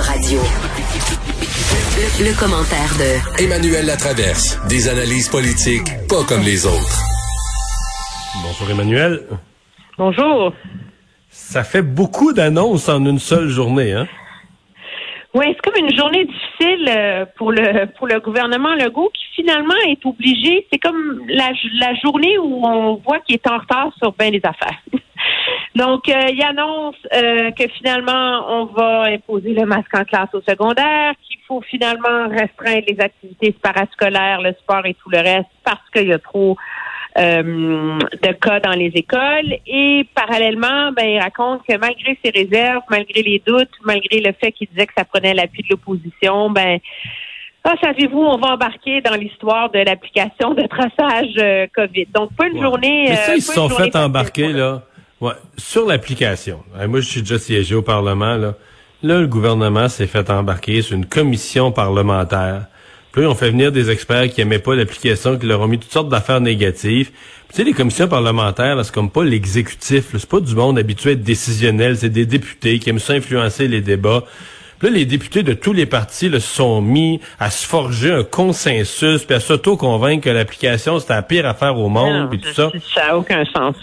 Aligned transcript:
Radio. 0.00 0.40
Le, 2.20 2.38
commentaire 2.38 2.92
de 2.98 3.44
Emmanuel 3.44 3.86
Latraverse. 3.86 4.58
Des 4.68 4.88
analyses 4.88 5.28
politiques 5.28 5.88
pas 6.08 6.24
comme 6.26 6.42
les 6.42 6.64
autres. 6.64 7.00
Bonjour 8.42 8.70
Emmanuel. 8.70 9.20
Bonjour. 9.98 10.54
Ça 11.28 11.64
fait 11.64 11.82
beaucoup 11.82 12.32
d'annonces 12.32 12.88
en 12.88 13.04
une 13.04 13.18
seule 13.18 13.48
journée, 13.48 13.92
hein? 13.92 14.08
Oui, 15.34 15.44
c'est 15.48 15.70
comme 15.70 15.84
une 15.84 15.96
journée 15.96 16.24
difficile 16.24 16.88
euh, 16.88 17.26
pour 17.36 17.52
le 17.52 17.86
pour 17.96 18.06
le 18.06 18.20
gouvernement 18.20 18.74
Legault 18.74 19.10
qui 19.14 19.42
finalement 19.42 19.76
est 19.86 20.04
obligé. 20.06 20.66
C'est 20.72 20.78
comme 20.78 21.22
la, 21.28 21.50
la 21.78 21.94
journée 22.02 22.38
où 22.38 22.64
on 22.66 22.94
voit 22.96 23.20
qu'il 23.20 23.34
est 23.34 23.46
en 23.46 23.58
retard 23.58 23.92
sur 23.98 24.12
bien 24.12 24.30
les 24.30 24.40
affaires. 24.44 24.80
Donc, 25.80 26.10
euh, 26.10 26.26
il 26.30 26.42
annonce 26.42 26.96
euh, 27.14 27.50
que 27.52 27.66
finalement, 27.78 28.44
on 28.50 28.66
va 28.66 29.04
imposer 29.04 29.54
le 29.54 29.64
masque 29.64 29.96
en 29.96 30.04
classe 30.04 30.28
au 30.34 30.42
secondaire, 30.46 31.14
qu'il 31.22 31.38
faut 31.48 31.62
finalement 31.62 32.28
restreindre 32.28 32.84
les 32.86 33.00
activités 33.00 33.52
parascolaires, 33.52 34.42
le 34.42 34.52
sport 34.60 34.84
et 34.84 34.92
tout 34.92 35.08
le 35.08 35.20
reste 35.20 35.48
parce 35.64 35.80
qu'il 35.94 36.08
y 36.08 36.12
a 36.12 36.18
trop 36.18 36.58
euh, 37.16 37.98
de 37.98 38.32
cas 38.32 38.60
dans 38.60 38.72
les 38.72 38.92
écoles. 38.94 39.56
Et 39.66 40.06
parallèlement, 40.14 40.92
ben, 40.92 41.06
il 41.06 41.18
raconte 41.18 41.62
que 41.66 41.78
malgré 41.78 42.18
ses 42.22 42.30
réserves, 42.30 42.82
malgré 42.90 43.22
les 43.22 43.42
doutes, 43.46 43.72
malgré 43.82 44.20
le 44.20 44.34
fait 44.38 44.52
qu'il 44.52 44.68
disait 44.68 44.86
que 44.86 44.92
ça 44.98 45.06
prenait 45.06 45.32
l'appui 45.32 45.62
de 45.62 45.68
l'opposition, 45.70 46.50
ben 46.50 46.78
ah, 47.64 47.74
savez-vous, 47.82 48.20
on 48.20 48.36
va 48.36 48.48
embarquer 48.48 49.00
dans 49.00 49.14
l'histoire 49.14 49.70
de 49.70 49.78
l'application 49.78 50.52
de 50.52 50.66
traçage 50.66 51.68
COVID. 51.74 52.06
Donc, 52.14 52.34
pas 52.36 52.48
une 52.48 52.60
journée. 52.60 53.06
Mais 53.08 53.16
ça, 53.16 53.34
ils 53.34 53.42
se 53.42 53.52
sont 53.52 53.68
fait 53.70 53.96
embarquer, 53.96 54.52
là. 54.52 54.82
Ouais, 55.20 55.32
sur 55.58 55.86
l'application. 55.86 56.62
Moi, 56.88 57.00
je 57.00 57.06
suis 57.06 57.20
déjà 57.20 57.38
siégé 57.38 57.74
au 57.74 57.82
Parlement. 57.82 58.36
Là, 58.36 58.54
là 59.02 59.20
le 59.20 59.26
gouvernement 59.26 59.88
s'est 59.88 60.06
fait 60.06 60.30
embarquer 60.30 60.80
sur 60.80 60.96
une 60.96 61.06
commission 61.06 61.72
parlementaire. 61.72 62.66
Puis 63.12 63.26
on 63.26 63.34
fait 63.34 63.50
venir 63.50 63.72
des 63.72 63.90
experts 63.90 64.30
qui 64.30 64.40
aimaient 64.40 64.60
pas 64.60 64.74
l'application, 64.74 65.36
qui 65.36 65.46
leur 65.46 65.60
ont 65.60 65.66
mis 65.66 65.78
toutes 65.78 65.92
sortes 65.92 66.08
d'affaires 66.08 66.40
négatives. 66.40 67.10
tu 67.50 67.56
sais, 67.56 67.64
les 67.64 67.72
commissions 67.72 68.06
parlementaires, 68.06 68.82
c'est 68.84 68.94
comme 68.94 69.10
pas 69.10 69.24
l'exécutif. 69.24 70.06
C'est 70.12 70.28
pas 70.28 70.40
du 70.40 70.54
monde 70.54 70.78
habitué 70.78 71.10
à 71.10 71.12
être 71.14 71.22
décisionnel. 71.22 71.96
C'est 71.96 72.08
des 72.08 72.26
députés 72.26 72.78
qui 72.78 72.88
aiment 72.88 73.00
ça 73.00 73.14
influencer 73.14 73.68
les 73.68 73.80
débats. 73.80 74.24
Puis 74.78 74.88
là, 74.88 74.94
les 74.94 75.04
députés 75.04 75.42
de 75.42 75.52
tous 75.52 75.74
les 75.74 75.84
partis 75.84 76.30
se 76.30 76.38
sont 76.38 76.80
mis 76.80 77.20
à 77.38 77.50
se 77.50 77.66
forger 77.66 78.12
un 78.12 78.24
consensus, 78.24 79.24
puis 79.24 79.34
à 79.34 79.40
s'auto-convaincre 79.40 80.24
que 80.24 80.30
l'application, 80.30 80.98
c'était 80.98 81.12
la 81.12 81.22
pire 81.22 81.46
affaire 81.46 81.76
au 81.76 81.90
monde, 81.90 82.30
puis 82.30 82.40
tout 82.40 82.54
ça. 82.54 82.70
Ça 82.94 83.08
n'a 83.08 83.18
aucun 83.18 83.44
sens. 83.44 83.76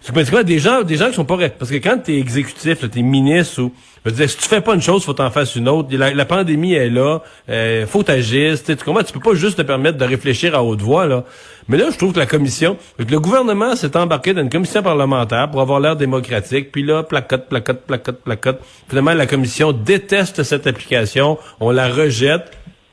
C'est 0.00 0.30
quoi, 0.30 0.42
des 0.44 0.58
gens, 0.58 0.82
des 0.82 0.96
gens 0.96 1.08
qui 1.08 1.14
sont 1.14 1.24
pas, 1.24 1.36
parce 1.58 1.70
que 1.70 1.76
quand 1.76 1.98
t'es 2.04 2.18
exécutif, 2.18 2.88
t'es 2.90 3.02
ministre 3.02 3.62
ou, 3.62 3.72
si 4.06 4.36
tu 4.36 4.48
fais 4.48 4.60
pas 4.60 4.74
une 4.74 4.82
chose, 4.82 5.04
faut 5.04 5.12
t'en 5.12 5.30
faire 5.30 5.46
une 5.54 5.68
autre. 5.68 5.88
La, 5.96 6.24
pandémie 6.24 6.74
est 6.74 6.90
là, 6.90 7.22
euh, 7.48 7.86
faut 7.86 8.02
t'agir. 8.02 8.60
Tu 8.62 8.74
comment 8.76 9.02
tu 9.02 9.12
peux 9.12 9.20
pas 9.20 9.34
juste 9.34 9.58
te 9.58 9.62
permettre 9.62 9.96
de 9.96 10.04
réfléchir 10.04 10.54
à 10.56 10.62
haute 10.64 10.82
voix 10.82 11.06
là. 11.06 11.24
Mais 11.68 11.78
là, 11.78 11.86
je 11.92 11.96
trouve 11.96 12.12
que 12.12 12.18
la 12.18 12.26
commission, 12.26 12.76
le 12.98 13.20
gouvernement 13.20 13.76
s'est 13.76 13.96
embarqué 13.96 14.34
dans 14.34 14.42
une 14.42 14.50
commission 14.50 14.82
parlementaire 14.82 15.48
pour 15.48 15.60
avoir 15.60 15.78
l'air 15.78 15.94
démocratique. 15.94 16.72
Puis 16.72 16.82
là, 16.82 17.04
placote, 17.04 17.48
placote, 17.48 17.82
placote, 17.86 18.20
placote. 18.22 18.60
Finalement, 18.88 19.14
la 19.14 19.26
commission 19.26 19.70
déteste 19.70 20.42
cette 20.42 20.66
application. 20.66 21.38
On 21.60 21.70
la 21.70 21.88
rejette. 21.88 22.50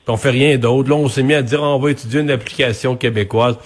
On 0.08 0.18
fait 0.18 0.30
rien 0.30 0.58
d'autre. 0.58 0.90
Là, 0.90 0.96
on 0.96 1.10
s'est 1.10 1.24
mis 1.24 1.34
à 1.34 1.42
dire, 1.42 1.64
on 1.64 1.80
va 1.80 1.92
étudier 1.92 2.22
une 2.22 2.32
application 2.32 2.96
québécoise. 2.96 3.58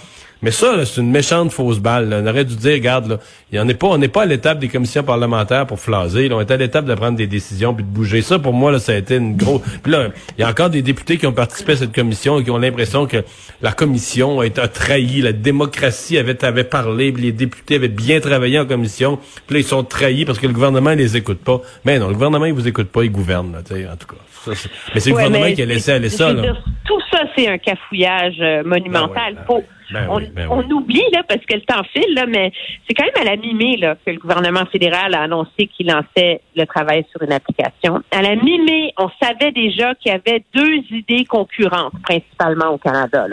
Mais 0.44 0.50
ça, 0.50 0.84
c'est 0.84 1.00
une 1.00 1.10
méchante 1.10 1.52
fausse 1.52 1.78
balle. 1.78 2.12
On 2.12 2.26
aurait 2.26 2.44
dû 2.44 2.54
dire, 2.54 2.74
regarde, 2.74 3.08
là, 3.08 3.18
y 3.56 3.60
en 3.60 3.68
est 3.68 3.74
pas, 3.74 3.88
on 3.88 3.98
n'est 3.98 4.08
pas 4.08 4.22
à 4.22 4.26
l'étape 4.26 4.58
des 4.58 4.68
commissions 4.68 5.02
parlementaires 5.02 5.66
pour 5.66 5.78
flaser. 5.78 6.28
on 6.32 6.40
est 6.40 6.50
à 6.50 6.56
l'étape 6.56 6.84
de 6.84 6.94
prendre 6.94 7.16
des 7.16 7.26
décisions 7.26 7.74
puis 7.74 7.84
de 7.84 7.88
bouger. 7.88 8.22
Ça, 8.22 8.38
pour 8.38 8.52
moi, 8.52 8.72
là, 8.72 8.78
ça 8.78 8.92
a 8.92 8.96
été 8.96 9.16
une 9.16 9.36
grosse. 9.36 9.62
Puis 9.82 9.92
là, 9.92 10.08
il 10.36 10.40
y 10.40 10.44
a 10.44 10.48
encore 10.48 10.70
des 10.70 10.82
députés 10.82 11.18
qui 11.18 11.26
ont 11.26 11.32
participé 11.32 11.72
à 11.72 11.76
cette 11.76 11.94
commission 11.94 12.40
et 12.40 12.44
qui 12.44 12.50
ont 12.50 12.58
l'impression 12.58 13.06
que 13.06 13.24
la 13.62 13.72
commission 13.72 14.40
a 14.40 14.46
été 14.46 14.60
trahi, 14.68 15.22
la 15.22 15.32
démocratie 15.32 16.18
avait, 16.18 16.44
avait 16.44 16.64
parlé, 16.64 17.12
puis 17.12 17.22
les 17.22 17.32
députés 17.32 17.76
avaient 17.76 17.88
bien 17.88 18.20
travaillé 18.20 18.58
en 18.58 18.66
commission. 18.66 19.18
Puis 19.46 19.54
là, 19.54 19.60
ils 19.60 19.64
sont 19.64 19.84
trahis 19.84 20.24
parce 20.24 20.38
que 20.38 20.46
le 20.46 20.52
gouvernement 20.52 20.90
ne 20.90 20.96
les 20.96 21.16
écoute 21.16 21.38
pas. 21.38 21.60
Mais 21.84 21.98
non, 21.98 22.08
le 22.08 22.14
gouvernement, 22.14 22.46
il 22.46 22.54
vous 22.54 22.68
écoute 22.68 22.88
pas, 22.88 23.04
il 23.04 23.10
gouverne, 23.10 23.52
là, 23.52 23.58
en 23.60 23.96
tout 23.96 24.06
cas. 24.06 24.52
mais 24.94 25.00
c'est 25.00 25.10
le 25.10 25.16
gouvernement 25.16 25.54
qui 25.54 25.62
a 25.62 25.66
laissé 25.66 25.92
aller 25.92 26.08
ça. 26.08 26.32
Là. 26.32 26.54
tout 26.84 27.00
ça, 27.10 27.20
c'est 27.36 27.48
un 27.48 27.58
cafouillage 27.58 28.36
euh, 28.40 28.62
monumental. 28.64 29.36
Ben 29.46 29.62
ben 29.92 30.30
ben 30.34 30.48
on, 30.50 30.62
oublie, 30.70 31.04
là, 31.12 31.22
parce 31.28 31.44
que 31.44 31.54
le 31.54 31.60
temps 31.60 31.82
file, 31.92 32.14
là, 32.14 32.26
mais 32.26 32.52
c'est 32.86 32.94
quand 32.94 33.04
même 33.04 33.26
à 33.26 33.30
la 33.30 33.36
là, 33.52 33.96
que 34.04 34.10
le 34.10 34.18
gouvernement 34.18 34.64
fédéral 34.66 35.14
a 35.14 35.22
annoncé 35.22 35.66
qu'il 35.66 35.86
lançait 35.86 36.40
le 36.56 36.64
travail 36.66 37.04
sur 37.10 37.22
une 37.22 37.32
application. 37.32 38.02
À 38.10 38.22
la 38.22 38.36
mi-mai, 38.36 38.92
on 38.98 39.08
savait 39.22 39.52
déjà 39.52 39.94
qu'il 39.94 40.12
y 40.12 40.14
avait 40.14 40.44
deux 40.54 40.78
idées 40.90 41.24
concurrentes, 41.24 41.94
principalement 42.02 42.70
au 42.70 42.78
Canada. 42.78 43.26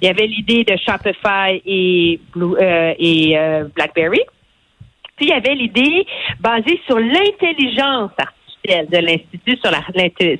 Il 0.00 0.06
y 0.06 0.10
avait 0.10 0.26
l'idée 0.26 0.64
de 0.64 0.76
Shopify 0.76 1.62
et, 1.64 2.20
euh, 2.36 2.94
euh, 3.00 3.64
BlackBerry. 3.74 4.20
Puis 5.16 5.26
il 5.26 5.28
y 5.28 5.32
avait 5.32 5.54
l'idée 5.54 6.06
basée 6.40 6.78
sur 6.86 6.98
l'intelligence 6.98 8.10
artificielle 8.18 8.88
de 8.88 8.98
l'Institut 8.98 9.58
sur, 9.62 9.70
la, 9.70 9.80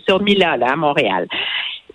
sur 0.06 0.22
Mila 0.22 0.58
à 0.60 0.76
Montréal. 0.76 1.26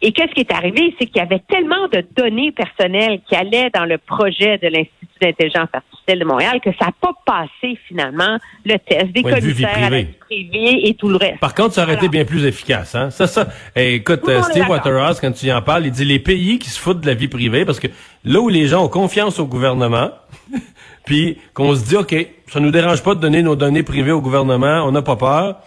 Et 0.04 0.12
qu'est-ce 0.14 0.34
qui 0.34 0.42
est 0.42 0.52
arrivé? 0.52 0.96
C'est 0.98 1.06
qu'il 1.06 1.18
y 1.18 1.20
avait 1.20 1.44
tellement 1.48 1.88
de 1.92 2.04
données 2.16 2.52
personnelles 2.52 3.22
qui 3.28 3.36
allaient 3.36 3.70
dans 3.70 3.86
le 3.86 4.00
projet 4.00 4.58
de 4.58 4.68
l'Institut 4.68 5.08
d'intelligence 5.22 5.70
artificielle 5.72 6.20
de 6.20 6.26
Montréal 6.26 6.60
que 6.64 6.72
ça 6.80 6.88
n'a 6.88 6.94
pas 7.00 7.14
passé 7.24 7.78
finalement 7.88 8.40
le 8.66 8.78
test 8.80 9.12
des 9.12 9.22
commissaires 9.22 9.78
à 9.78 9.90
la 9.92 10.02
vie 10.02 10.08
privée 10.20 10.88
et 10.88 10.96
tout 10.96 11.08
le 11.08 11.18
reste. 11.18 11.40
Par 11.40 11.54
contre, 11.54 11.76
ça 11.76 11.84
aurait 11.84 11.94
été 11.94 12.10
bien 12.10 12.26
plus 12.26 12.46
efficace. 12.46 12.96
Hein? 12.96 13.12
Ça, 13.12 13.28
ça. 13.28 13.48
écoute, 13.76 14.28
Steve 14.44 14.68
Waterhouse, 14.68 15.20
quand 15.20 15.32
tu 15.32 15.46
y 15.46 15.54
en 15.54 15.62
parles, 15.62 15.86
il 15.86 15.92
dit 15.92 16.06
les 16.06 16.20
pays 16.20 16.58
qui 16.58 16.72
se 16.72 16.80
foutent 16.80 17.02
de 17.02 17.08
la 17.08 17.14
vie 17.14 17.28
privée 17.28 17.66
parce 17.66 17.80
que 17.80 17.88
là 18.26 18.40
où 18.40 18.50
les 18.50 18.68
gens 18.68 18.84
ont 18.84 18.90
confiance 18.90 19.40
au 19.40 19.46
gouvernement, 19.46 20.10
puis 21.06 21.38
qu'on 21.54 21.76
se 21.76 21.86
dit, 21.86 21.96
OK, 21.96 22.16
ça 22.48 22.60
nous 22.60 22.72
dérange 22.72 23.04
pas 23.04 23.14
de 23.14 23.20
donner 23.20 23.44
nos 23.44 23.56
données 23.56 23.84
privées 23.84 24.12
au 24.12 24.22
gouvernement, 24.22 24.84
on 24.86 24.92
n'a 24.92 25.04
pas 25.04 25.16
peur 25.16 25.58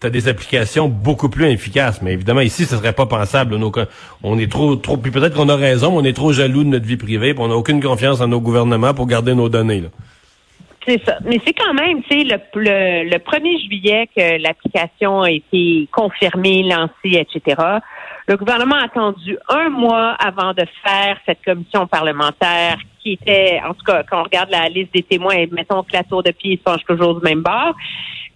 tu 0.00 0.06
as 0.06 0.10
des 0.10 0.28
applications 0.28 0.88
beaucoup 0.88 1.28
plus 1.28 1.46
efficaces. 1.46 2.02
Mais 2.02 2.12
évidemment, 2.12 2.42
ici, 2.42 2.64
ce 2.64 2.76
serait 2.76 2.92
pas 2.92 3.06
pensable. 3.06 3.56
on 4.22 4.38
est 4.38 4.50
trop, 4.50 4.76
trop, 4.76 4.96
puis 4.96 5.10
peut-être 5.10 5.34
qu'on 5.34 5.48
a 5.48 5.56
raison, 5.56 5.96
on 5.96 6.04
est 6.04 6.12
trop 6.12 6.32
jaloux 6.32 6.64
de 6.64 6.68
notre 6.68 6.86
vie 6.86 6.96
privée, 6.96 7.32
puis 7.34 7.42
on 7.42 7.48
n'a 7.48 7.56
aucune 7.56 7.82
confiance 7.82 8.20
en 8.20 8.28
nos 8.28 8.40
gouvernements 8.40 8.94
pour 8.94 9.06
garder 9.06 9.34
nos 9.34 9.48
données. 9.48 9.84
C'est 10.86 11.02
ça. 11.04 11.18
Mais 11.24 11.40
c'est 11.44 11.52
quand 11.52 11.74
même, 11.74 12.02
tu 12.04 12.16
sais, 12.16 12.24
le, 12.24 13.10
le, 13.10 13.18
1er 13.18 13.66
juillet 13.66 14.08
que 14.14 14.40
l'application 14.40 15.22
a 15.22 15.30
été 15.30 15.88
confirmée, 15.90 16.62
lancée, 16.62 16.92
etc. 17.18 17.60
Le 18.28 18.36
gouvernement 18.36 18.76
a 18.76 18.84
attendu 18.84 19.36
un 19.48 19.68
mois 19.68 20.12
avant 20.12 20.52
de 20.52 20.64
faire 20.84 21.18
cette 21.26 21.42
commission 21.44 21.88
parlementaire 21.88 22.78
qui 23.02 23.14
était, 23.14 23.60
en 23.68 23.74
tout 23.74 23.84
cas, 23.84 24.04
quand 24.04 24.20
on 24.20 24.24
regarde 24.24 24.50
la 24.50 24.68
liste 24.68 24.92
des 24.94 25.02
témoins, 25.02 25.46
mettons 25.50 25.82
que 25.82 25.92
la 25.92 26.04
tour 26.04 26.22
de 26.22 26.30
pied 26.30 26.56
penche 26.64 26.84
toujours 26.86 27.20
du 27.20 27.24
même 27.24 27.42
bord. 27.42 27.74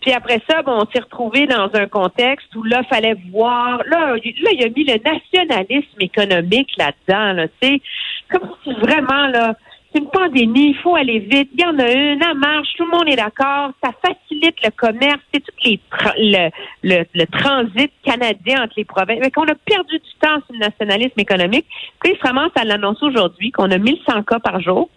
Puis 0.01 0.13
après 0.13 0.41
ça, 0.49 0.63
bon, 0.63 0.83
on 0.83 0.91
s'est 0.91 1.03
retrouvé 1.03 1.47
dans 1.47 1.71
un 1.75 1.87
contexte 1.87 2.55
où 2.57 2.63
là, 2.63 2.83
fallait 2.85 3.17
voir. 3.31 3.83
Là, 3.87 4.15
là, 4.15 4.51
il 4.53 4.65
a 4.65 4.69
mis 4.69 4.85
le 4.85 4.99
nationalisme 5.05 6.01
économique 6.01 6.71
là-dedans, 6.79 7.33
là, 7.35 7.49
tu 7.61 7.69
sais, 7.69 7.83
comme 8.31 8.51
si 8.65 8.73
vraiment 8.75 9.27
là, 9.27 9.55
c'est 9.93 10.01
une 10.01 10.11
pandémie, 10.11 10.71
il 10.71 10.77
faut 10.77 10.95
aller 10.95 11.19
vite. 11.19 11.51
Il 11.53 11.61
y 11.61 11.65
en 11.65 11.77
a 11.79 11.91
une, 11.91 12.23
elle 12.23 12.39
marche, 12.39 12.69
tout 12.77 12.85
le 12.85 12.97
monde 12.97 13.09
est 13.09 13.17
d'accord. 13.17 13.73
Ça 13.83 13.91
facilite 14.01 14.55
le 14.63 14.71
commerce, 14.71 15.21
c'est 15.35 15.41
tout 15.41 15.53
les 15.65 15.81
le, 16.17 16.51
le, 16.85 17.05
le, 17.13 17.27
transit 17.27 17.91
canadien 18.05 18.63
entre 18.63 18.75
les 18.77 18.85
provinces. 18.85 19.19
Mais 19.21 19.33
qu'on 19.33 19.49
a 19.49 19.55
perdu 19.55 19.99
du 19.99 20.11
temps 20.21 20.41
sur 20.47 20.53
le 20.53 20.61
nationalisme 20.61 21.19
économique. 21.19 21.67
Puis 22.01 22.17
ramasse 22.23 22.53
à 22.55 22.65
l'annonce 22.65 23.03
aujourd'hui 23.03 23.51
qu'on 23.51 23.71
a 23.73 23.79
1100 23.79 24.23
cas 24.23 24.39
par 24.39 24.61
jour. 24.61 24.89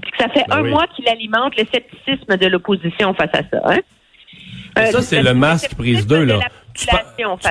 Puis 0.00 0.10
que 0.12 0.18
ça 0.18 0.28
fait 0.28 0.44
ben 0.48 0.58
un 0.58 0.62
mois 0.70 0.86
qu'il 0.94 1.08
alimente 1.08 1.56
le 1.56 1.64
scepticisme 1.64 2.36
de 2.36 2.46
l'opposition 2.46 3.14
face 3.14 3.34
à 3.34 3.42
ça. 3.50 3.60
Hein? 3.64 3.80
Euh, 4.78 4.86
ça, 4.86 5.02
c'est 5.02 5.22
le 5.22 5.34
masque 5.34 5.74
prise 5.74 6.06
2, 6.06 6.24
là. 6.24 6.40
Tu, 6.74 6.86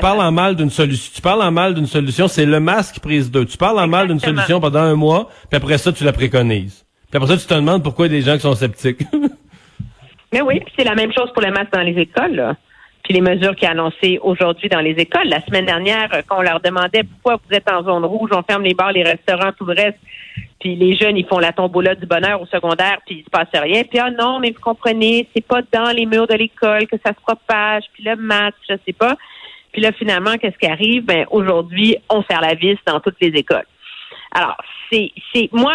parles 0.02 0.22
en 0.22 0.32
mal 0.32 0.56
d'une 0.56 0.72
solution. 0.72 1.12
Tu 1.14 1.22
parles 1.22 1.44
en 1.44 1.52
mal 1.52 1.76
d'une 1.76 1.86
solution, 1.86 2.28
c'est 2.28 2.46
le 2.46 2.60
masque 2.60 3.00
prise 3.00 3.30
2. 3.30 3.46
Tu 3.46 3.58
parles 3.58 3.80
en 3.80 3.88
mal 3.88 4.08
d'une 4.08 4.20
solution 4.20 4.60
pendant 4.60 4.80
un 4.80 4.96
mois, 4.96 5.30
puis 5.50 5.58
après 5.58 5.78
ça, 5.78 5.94
tu 5.94 6.04
la 6.04 6.14
préconises. 6.14 6.86
Puis 7.10 7.18
après 7.18 7.28
ça, 7.28 7.38
tu 7.38 7.46
te 7.46 7.54
demandes 7.54 7.84
pourquoi 7.84 8.08
il 8.08 8.14
y 8.14 8.16
a 8.16 8.20
des 8.20 8.26
gens 8.26 8.36
qui 8.36 8.42
sont 8.42 8.56
sceptiques. 8.56 9.02
Mais 10.34 10.42
oui, 10.42 10.62
puis 10.62 10.74
c'est 10.78 10.86
la 10.86 10.96
même 10.96 11.12
chose 11.14 11.32
pour 11.34 11.44
le 11.44 11.52
masque 11.52 11.72
dans 11.74 11.82
les 11.82 12.00
écoles, 12.00 12.36
là. 12.36 12.56
Puis 13.04 13.14
les 13.14 13.22
mesures 13.22 13.56
qui 13.56 13.66
sont 13.66 13.72
annoncées 13.72 14.20
aujourd'hui 14.22 14.70
dans 14.70 14.80
les 14.80 14.92
écoles. 14.92 15.28
La 15.28 15.42
semaine 15.42 15.66
dernière, 15.66 16.10
quand 16.28 16.38
on 16.38 16.42
leur 16.42 16.60
demandait 16.60 17.04
pourquoi 17.04 17.40
vous 17.44 17.56
êtes 17.56 17.70
en 17.70 17.84
zone 17.84 18.06
rouge, 18.06 18.30
on 18.34 18.44
ferme 18.44 18.64
les 18.64 18.74
bars, 18.74 18.92
les 18.92 19.04
restaurants, 19.04 19.52
tout 19.58 19.66
le 19.66 19.74
reste, 19.74 19.98
puis 20.60 20.76
les 20.76 20.96
jeunes, 20.96 21.18
ils 21.18 21.26
font 21.26 21.40
la 21.40 21.52
tombola 21.52 21.96
du 21.96 22.06
bonheur 22.06 22.42
au 22.42 22.46
secondaire, 22.46 23.00
puis 23.06 23.20
il 23.20 23.24
se 23.24 23.30
passe 23.30 23.48
rien. 23.54 23.84
Puis 23.84 24.00
ah 24.00 24.12
non, 24.12 24.40
mais 24.40 24.52
vous 24.52 24.62
comprenez, 24.62 25.28
c'est 25.36 25.46
pas 25.46 25.62
dans 25.74 25.92
les 25.92 26.06
murs 26.06 26.28
de 26.28 26.36
l'école 26.36 26.86
que 26.88 26.98
ça 27.04 27.14
se 27.14 27.22
propage, 27.22 27.84
puis 27.94 28.04
le 28.04 28.16
match, 28.16 28.56
je 28.70 28.76
sais 28.86 28.94
pas. 28.94 29.16
Puis 29.72 29.82
là, 29.82 29.92
finalement, 29.92 30.38
qu'est-ce 30.38 30.58
qui 30.58 30.68
arrive? 30.68 31.06
Ben 31.06 31.26
aujourd'hui, 31.32 31.98
on 32.10 32.24
serre 32.24 32.42
la 32.42 32.54
vis 32.54 32.78
dans 32.86 33.00
toutes 33.00 33.20
les 33.22 33.30
écoles. 33.30 33.66
Alors, 34.34 34.58
c'est, 34.92 35.12
c'est 35.34 35.50
moi, 35.52 35.74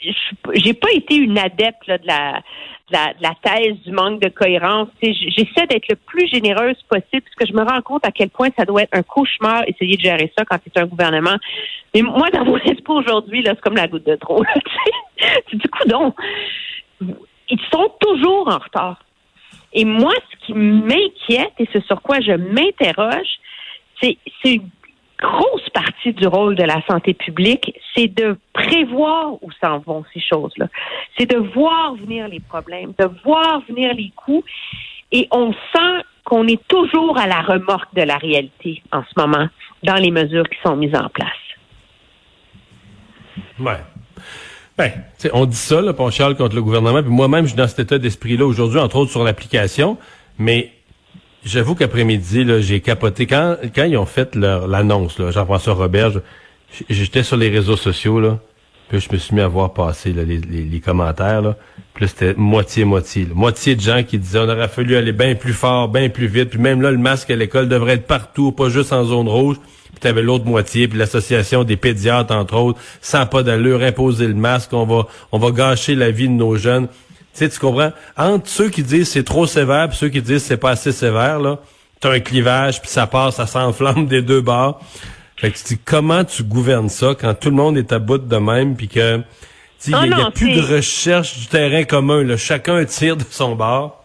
j'ai 0.00 0.74
pas 0.74 0.92
été 0.92 1.16
une 1.16 1.38
adepte 1.38 1.88
de 1.88 2.06
la 2.06 2.42
de 2.88 2.96
la, 3.20 3.34
thèse 3.42 3.76
du 3.84 3.90
manque 3.90 4.20
de 4.20 4.28
cohérence. 4.28 4.88
J'essaie 5.02 5.66
d'être 5.68 5.88
le 5.88 5.96
plus 5.96 6.28
généreuse 6.28 6.80
possible 6.88 7.22
parce 7.22 7.34
que 7.36 7.46
je 7.46 7.52
me 7.52 7.64
rends 7.64 7.82
compte 7.82 8.06
à 8.06 8.12
quel 8.12 8.30
point 8.30 8.48
ça 8.56 8.64
doit 8.64 8.82
être 8.82 8.96
un 8.96 9.02
cauchemar 9.02 9.64
essayer 9.66 9.96
de 9.96 10.02
gérer 10.02 10.32
ça 10.38 10.44
quand 10.44 10.58
c'est 10.62 10.80
un 10.80 10.86
gouvernement. 10.86 11.36
Mais 11.94 12.02
moi, 12.02 12.30
dans 12.30 12.44
mon 12.44 12.56
esprit 12.58 12.82
aujourd'hui, 12.86 13.42
c'est 13.44 13.60
comme 13.60 13.74
la 13.74 13.88
goutte 13.88 14.06
de 14.06 14.14
trop. 14.14 14.44
c'est 15.18 15.56
du 15.56 15.68
coup 15.68 15.88
donc. 15.88 16.14
Ils 17.48 17.60
sont 17.72 17.92
toujours 18.00 18.48
en 18.48 18.58
retard. 18.58 19.04
Et 19.72 19.84
moi, 19.84 20.12
ce 20.30 20.46
qui 20.46 20.54
m'inquiète 20.54 21.52
et 21.58 21.68
ce 21.72 21.80
sur 21.80 22.00
quoi 22.02 22.20
je 22.20 22.32
m'interroge, 22.32 23.38
c'est 24.00 24.16
grosse 25.18 25.68
partie 25.70 26.12
du 26.12 26.26
rôle 26.26 26.54
de 26.54 26.62
la 26.62 26.82
santé 26.88 27.14
publique, 27.14 27.78
c'est 27.94 28.08
de 28.08 28.38
prévoir 28.52 29.34
où 29.42 29.50
s'en 29.62 29.78
vont 29.78 30.04
ces 30.12 30.20
choses-là. 30.20 30.68
C'est 31.18 31.26
de 31.26 31.38
voir 31.38 31.94
venir 31.94 32.28
les 32.28 32.40
problèmes, 32.40 32.92
de 32.98 33.08
voir 33.24 33.62
venir 33.68 33.94
les 33.94 34.12
coûts. 34.14 34.44
Et 35.12 35.28
on 35.30 35.52
sent 35.52 36.04
qu'on 36.24 36.46
est 36.46 36.60
toujours 36.68 37.18
à 37.18 37.26
la 37.26 37.40
remorque 37.40 37.94
de 37.94 38.02
la 38.02 38.16
réalité 38.18 38.82
en 38.92 39.02
ce 39.02 39.20
moment 39.20 39.48
dans 39.82 39.94
les 39.94 40.10
mesures 40.10 40.48
qui 40.48 40.58
sont 40.64 40.76
mises 40.76 40.94
en 40.94 41.08
place. 41.08 41.28
Ouais. 43.58 43.80
Ben, 44.76 44.92
on 45.32 45.46
dit 45.46 45.56
ça, 45.56 45.80
là, 45.80 45.94
on 45.96 46.10
chiale 46.10 46.36
contre 46.36 46.54
le 46.54 46.62
gouvernement, 46.62 47.02
puis 47.02 47.10
moi-même, 47.10 47.44
je 47.44 47.50
suis 47.50 47.56
dans 47.56 47.68
cet 47.68 47.78
état 47.78 47.98
d'esprit-là 47.98 48.44
aujourd'hui, 48.44 48.78
entre 48.78 48.96
autres 48.96 49.10
sur 49.10 49.24
l'application, 49.24 49.96
mais 50.38 50.72
j'avoue 51.46 51.74
qu'après-midi, 51.74 52.44
là, 52.44 52.60
j'ai 52.60 52.80
capoté. 52.80 53.26
Quand, 53.26 53.56
quand 53.74 53.84
ils 53.84 53.96
ont 53.96 54.06
fait 54.06 54.34
l'annonce, 54.34 55.18
là, 55.18 55.30
Jean-François 55.30 55.74
Robert, 55.74 56.12
j'étais 56.90 57.22
sur 57.22 57.36
les 57.36 57.48
réseaux 57.48 57.76
sociaux, 57.76 58.20
là, 58.20 58.38
puis 58.88 59.00
je 59.00 59.08
me 59.12 59.18
suis 59.18 59.34
mis 59.34 59.40
à 59.40 59.48
voir 59.48 59.72
passer 59.72 60.12
là, 60.12 60.22
les, 60.22 60.38
les, 60.38 60.80
commentaires, 60.80 61.42
là, 61.42 61.56
puis 61.94 62.08
c'était 62.08 62.34
moitié-moitié. 62.34 63.26
Moitié 63.32 63.74
de 63.74 63.80
gens 63.80 64.02
qui 64.02 64.18
disaient 64.18 64.40
on 64.40 64.48
aurait 64.48 64.68
fallu 64.68 64.96
aller 64.96 65.12
bien 65.12 65.34
plus 65.34 65.52
fort, 65.52 65.88
bien 65.88 66.08
plus 66.08 66.26
vite, 66.26 66.50
puis 66.50 66.58
même 66.58 66.82
là, 66.82 66.90
le 66.90 66.98
masque 66.98 67.30
à 67.30 67.36
l'école 67.36 67.68
devrait 67.68 67.94
être 67.94 68.06
partout, 68.06 68.52
pas 68.52 68.68
juste 68.68 68.92
en 68.92 69.04
zone 69.04 69.28
rouge. 69.28 69.56
Puis 69.90 70.00
t'avais 70.00 70.22
l'autre 70.22 70.44
moitié, 70.44 70.88
puis 70.88 70.98
l'association 70.98 71.64
des 71.64 71.76
pédiatres, 71.76 72.34
entre 72.34 72.56
autres, 72.56 72.78
sans 73.00 73.24
pas 73.24 73.42
d'allure, 73.42 73.82
imposer 73.82 74.26
le 74.26 74.34
masque, 74.34 74.72
on 74.74 74.84
va 74.84 75.50
gâcher 75.52 75.94
la 75.94 76.10
vie 76.10 76.28
de 76.28 76.34
nos 76.34 76.56
jeunes. 76.56 76.88
Tu 77.36 77.44
sais, 77.44 77.50
tu 77.50 77.58
comprends? 77.58 77.92
Entre 78.16 78.48
ceux 78.48 78.70
qui 78.70 78.82
disent 78.82 79.10
c'est 79.10 79.24
trop 79.24 79.46
sévère, 79.46 79.88
puis 79.88 79.98
ceux 79.98 80.08
qui 80.08 80.22
disent 80.22 80.42
c'est 80.42 80.56
pas 80.56 80.70
assez 80.70 80.92
sévère, 80.92 81.38
là, 81.38 81.58
t'as 82.00 82.12
un 82.12 82.20
clivage, 82.20 82.80
puis 82.80 82.88
ça 82.88 83.06
passe, 83.06 83.36
ça 83.36 83.46
s'enflamme 83.46 84.06
des 84.08 84.22
deux 84.22 84.40
bords. 84.40 84.80
Fait 85.36 85.50
que 85.50 85.58
tu 85.58 85.74
dis, 85.74 85.78
comment 85.84 86.24
tu 86.24 86.42
gouvernes 86.42 86.88
ça 86.88 87.14
quand 87.18 87.34
tout 87.34 87.50
le 87.50 87.56
monde 87.56 87.76
est 87.76 87.92
à 87.92 87.98
bout 87.98 88.16
de 88.16 88.36
même, 88.36 88.74
puis 88.74 88.88
que 88.88 89.20
il 89.86 89.94
n'y 89.94 90.14
a, 90.14 90.30
plus 90.30 90.54
de 90.54 90.76
recherche 90.76 91.38
du 91.38 91.46
terrain 91.46 91.84
commun, 91.84 92.24
là, 92.24 92.36
chacun 92.36 92.82
tire 92.86 93.16
de 93.16 93.22
son 93.22 93.54
bord. 93.54 94.04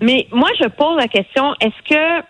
Mais 0.00 0.26
moi, 0.32 0.48
je 0.58 0.66
pose 0.68 0.96
la 0.96 1.08
question, 1.08 1.54
est-ce 1.60 1.88
que 1.88 2.24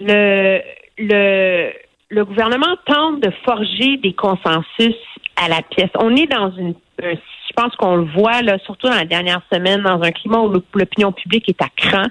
le 0.00 0.60
le, 0.98 1.72
le 2.10 2.24
gouvernement 2.24 2.76
tente 2.86 3.20
de 3.20 3.30
forger 3.44 3.96
des 3.98 4.12
consensus 4.12 4.96
à 5.36 5.48
la 5.48 5.62
pièce? 5.62 5.90
On 5.98 6.14
est 6.16 6.26
dans 6.26 6.50
une, 6.56 6.74
je 7.00 7.52
pense 7.56 7.74
qu'on 7.76 7.96
le 7.96 8.04
voit 8.04 8.42
là, 8.42 8.58
surtout 8.64 8.88
dans 8.88 8.96
la 8.96 9.04
dernière 9.04 9.42
semaine, 9.52 9.82
dans 9.82 10.02
un 10.02 10.10
climat 10.10 10.40
où 10.40 10.52
l'opinion 10.74 11.12
publique 11.12 11.48
est 11.48 11.62
à 11.62 11.68
cran. 11.76 12.06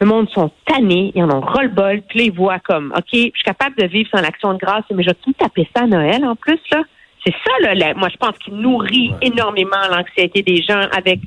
Le 0.00 0.06
monde 0.06 0.28
sont 0.30 0.50
tannés, 0.64 1.10
ils 1.14 1.22
en 1.24 1.30
ont 1.30 1.40
ras-le-bol, 1.40 2.02
puis 2.02 2.18
là, 2.20 2.24
ils 2.26 2.32
voient 2.32 2.60
comme, 2.60 2.92
OK, 2.96 3.08
je 3.12 3.18
suis 3.18 3.44
capable 3.44 3.74
de 3.76 3.86
vivre 3.86 4.08
sans 4.14 4.20
l'action 4.20 4.54
de 4.54 4.58
grâce, 4.58 4.84
mais 4.94 5.02
je 5.02 5.08
vais 5.08 5.16
tout 5.16 5.32
taper 5.32 5.68
ça 5.74 5.82
à 5.82 5.86
Noël 5.86 6.24
en 6.24 6.36
plus, 6.36 6.60
là? 6.70 6.82
C'est 7.26 7.34
ça, 7.44 7.74
là, 7.74 7.94
moi, 7.94 8.08
je 8.08 8.16
pense 8.16 8.38
qu'il 8.38 8.54
nourrit 8.54 9.12
énormément 9.20 9.76
l'anxiété 9.90 10.42
des 10.42 10.62
gens 10.62 10.86
avec 10.96 11.18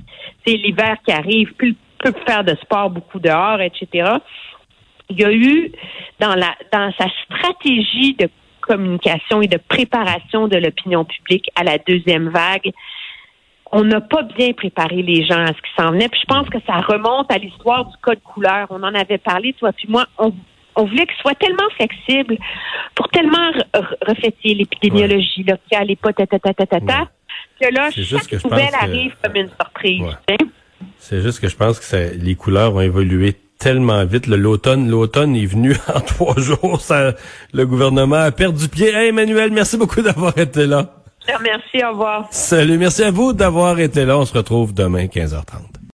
l'hiver 0.47 0.95
qui 1.05 1.11
arrive, 1.11 1.53
plus 1.55 1.75
peu 1.99 2.13
faire 2.25 2.45
de 2.45 2.55
sport 2.55 2.89
beaucoup 2.89 3.19
dehors, 3.19 3.59
etc 3.59 4.19
il 5.11 5.19
y 5.19 5.25
a 5.25 5.31
eu 5.31 5.71
dans 6.19 6.35
la 6.35 6.55
dans 6.71 6.91
sa 6.97 7.05
stratégie 7.25 8.15
de 8.15 8.29
communication 8.71 9.41
et 9.41 9.47
de 9.47 9.57
préparation 9.57 10.47
de 10.47 10.57
l'opinion 10.57 11.03
publique 11.03 11.49
à 11.55 11.63
la 11.63 11.77
deuxième 11.77 12.29
vague, 12.29 12.71
on 13.71 13.83
n'a 13.83 14.01
pas 14.01 14.23
bien 14.23 14.53
préparé 14.53 15.01
les 15.01 15.25
gens 15.25 15.43
à 15.43 15.47
ce 15.47 15.61
qui 15.61 15.71
s'en 15.77 15.91
venait. 15.91 16.09
Puis 16.09 16.21
je 16.21 16.33
pense 16.33 16.49
que 16.49 16.57
ça 16.65 16.77
remonte 16.77 17.31
à 17.31 17.37
l'histoire 17.37 17.85
du 17.85 17.95
code 18.01 18.21
couleur. 18.21 18.67
On 18.69 18.83
en 18.83 18.93
avait 18.93 19.17
parlé, 19.17 19.53
toi 19.53 19.71
puis 19.73 19.87
moi. 19.89 20.05
On, 20.17 20.33
voulait 20.85 21.05
qu'il 21.05 21.17
soit 21.21 21.35
tellement 21.35 21.69
flexible 21.75 22.37
pour 22.95 23.09
tellement 23.09 23.51
refléter 24.07 24.55
l'épidémiologie 24.55 25.43
locale 25.43 25.91
et 25.91 25.95
pas 25.97 26.13
ta 26.13 26.25
ta 26.25 26.39
ta 26.39 26.53
ta 26.53 26.65
ta 26.65 26.79
ta, 26.79 27.09
que 27.59 27.73
là, 27.73 27.89
chaque 27.91 28.43
nouvelle 28.43 28.73
arrive 28.79 29.13
comme 29.21 29.35
une 29.35 29.49
surprise. 29.49 30.17
C'est 30.97 31.21
juste 31.21 31.39
que 31.41 31.49
je 31.49 31.55
pense 31.55 31.79
que 31.79 32.17
les 32.17 32.35
couleurs 32.35 32.73
ont 32.73 32.81
évolué 32.81 33.35
tellement 33.61 34.03
vite. 34.05 34.27
L'automne, 34.27 34.89
l'automne 34.89 35.35
est 35.35 35.45
venu 35.45 35.75
en 35.95 36.01
trois 36.01 36.35
jours. 36.37 36.81
Ça, 36.81 37.13
le 37.53 37.65
gouvernement 37.65 38.15
a 38.15 38.31
perdu 38.31 38.67
pied. 38.67 38.89
Hey, 38.93 39.09
Emmanuel, 39.09 39.51
merci 39.51 39.77
beaucoup 39.77 40.01
d'avoir 40.01 40.37
été 40.37 40.65
là. 40.65 40.87
Merci, 41.43 41.85
au 41.85 41.91
revoir. 41.91 42.27
Salut, 42.31 42.77
merci 42.77 43.03
à 43.03 43.11
vous 43.11 43.31
d'avoir 43.31 43.79
été 43.79 44.05
là. 44.05 44.17
On 44.17 44.25
se 44.25 44.33
retrouve 44.33 44.73
demain, 44.73 45.05
15h30. 45.05 45.80